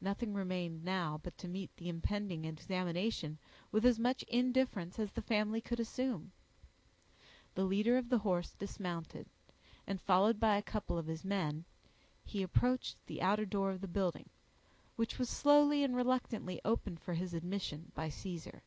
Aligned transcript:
Nothing 0.00 0.32
remained 0.32 0.84
now, 0.84 1.18
but 1.24 1.36
to 1.38 1.48
meet 1.48 1.74
the 1.76 1.88
impending 1.88 2.44
examination 2.44 3.36
with 3.72 3.84
as 3.84 3.98
much 3.98 4.22
indifference 4.28 4.96
as 4.96 5.10
the 5.10 5.20
family 5.20 5.60
could 5.60 5.80
assume. 5.80 6.30
The 7.56 7.64
leader 7.64 7.96
of 7.98 8.08
the 8.08 8.18
horse 8.18 8.52
dismounted, 8.52 9.26
and, 9.84 10.00
followed 10.00 10.38
by 10.38 10.56
a 10.56 10.62
couple 10.62 10.96
of 10.96 11.06
his 11.08 11.24
men, 11.24 11.64
he 12.22 12.44
approached 12.44 13.04
the 13.06 13.20
outer 13.20 13.44
door 13.44 13.72
of 13.72 13.80
the 13.80 13.88
building, 13.88 14.28
which 14.94 15.18
was 15.18 15.28
slowly 15.28 15.82
and 15.82 15.96
reluctantly 15.96 16.60
opened 16.64 17.00
for 17.00 17.14
his 17.14 17.34
admission 17.34 17.90
by 17.92 18.08
Caesar. 18.08 18.62